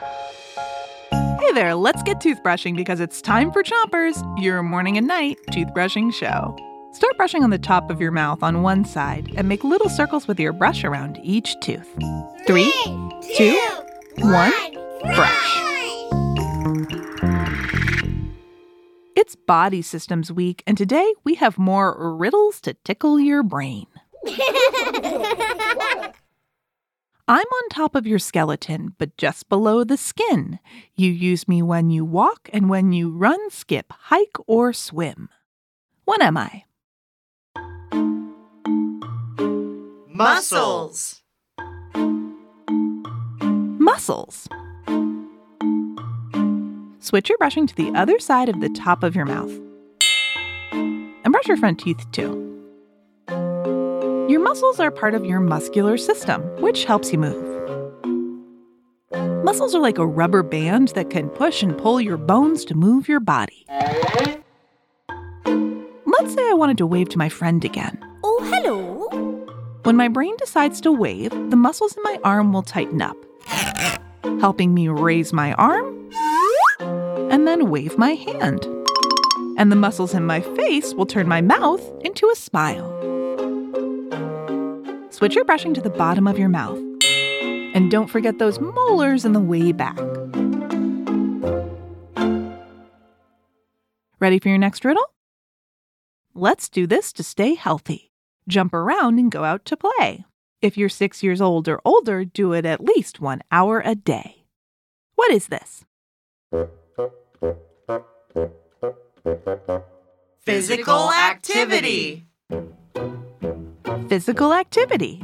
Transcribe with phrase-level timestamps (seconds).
[0.00, 6.14] Hey there, let's get toothbrushing because it's time for Chompers, your morning and night toothbrushing
[6.14, 6.56] show.
[6.92, 10.28] Start brushing on the top of your mouth on one side and make little circles
[10.28, 11.88] with your brush around each tooth.
[12.46, 12.72] Three,
[13.36, 13.60] two,
[14.18, 14.52] one,
[15.02, 15.56] brush.
[19.16, 23.86] It's Body Systems Week, and today we have more riddles to tickle your brain.
[27.30, 30.58] I'm on top of your skeleton, but just below the skin.
[30.96, 35.28] You use me when you walk and when you run, skip, hike, or swim.
[36.06, 36.64] What am I?
[40.08, 41.22] Muscles.
[43.78, 44.48] Muscles.
[46.98, 49.52] Switch your brushing to the other side of the top of your mouth.
[50.72, 52.49] And brush your front teeth too.
[54.30, 57.44] Your muscles are part of your muscular system, which helps you move.
[59.42, 63.08] Muscles are like a rubber band that can push and pull your bones to move
[63.08, 63.66] your body.
[66.06, 67.98] Let's say I wanted to wave to my friend again.
[68.22, 69.08] Oh, hello.
[69.82, 73.16] When my brain decides to wave, the muscles in my arm will tighten up,
[74.38, 76.08] helping me raise my arm
[76.78, 78.64] and then wave my hand.
[79.58, 82.99] And the muscles in my face will turn my mouth into a smile.
[85.20, 86.78] Switch your brushing to the bottom of your mouth.
[87.74, 89.98] And don't forget those molars in the way back.
[94.18, 95.04] Ready for your next riddle?
[96.32, 98.12] Let's do this to stay healthy.
[98.48, 100.24] Jump around and go out to play.
[100.62, 104.46] If you're six years old or older, do it at least one hour a day.
[105.16, 105.84] What is this?
[110.40, 112.24] Physical activity.
[114.10, 115.22] Physical activity.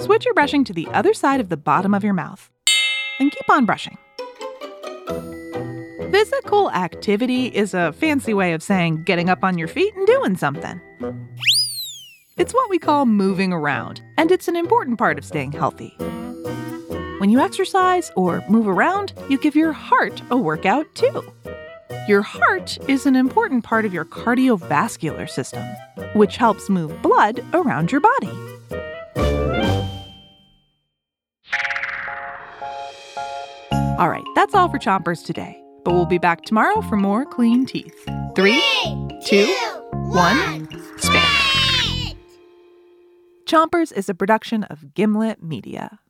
[0.00, 2.50] Switch your brushing to the other side of the bottom of your mouth.
[3.20, 3.96] And keep on brushing.
[6.10, 10.36] Physical activity is a fancy way of saying getting up on your feet and doing
[10.36, 10.80] something.
[12.36, 15.94] It's what we call moving around, and it's an important part of staying healthy.
[17.18, 21.22] When you exercise or move around, you give your heart a workout too.
[22.08, 25.64] Your heart is an important part of your cardiovascular system,
[26.14, 28.30] which helps move blood around your body.
[33.98, 37.64] All right, that's all for Chompers today, but we'll be back tomorrow for more clean
[37.64, 37.96] teeth.
[38.34, 38.62] Three,
[39.24, 39.46] two,
[39.90, 40.68] one,
[40.98, 42.16] spit.
[43.46, 46.00] Chompers is a production of Gimlet Media.